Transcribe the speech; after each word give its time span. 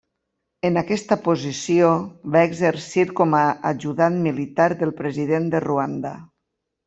En 0.69 0.79
aquesta 0.79 1.17
posició, 1.25 1.89
va 2.35 2.41
exercir 2.47 3.05
com 3.19 3.37
a 3.41 3.43
ajudant 3.73 4.17
militar 4.29 4.69
del 4.81 4.95
president 5.03 5.49
de 5.55 5.65
Ruanda. 5.69 6.15